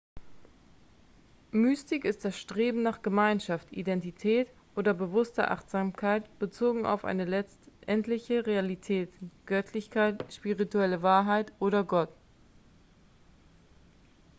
mystik 1.51 2.05
ist 2.05 2.25
das 2.25 2.35
streben 2.35 2.81
nach 2.81 3.03
gemeinschaft 3.03 3.71
identität 3.71 4.47
oder 4.75 4.95
bewusster 4.95 5.51
achtsamkeit 5.51 6.39
bezogen 6.39 6.87
auf 6.87 7.05
eine 7.05 7.25
letztendliche 7.25 8.47
realität 8.47 9.11
göttlichkeit 9.45 10.25
spirituelle 10.33 11.03
wahrheit 11.03 11.53
oder 11.59 11.83
gott 11.83 12.09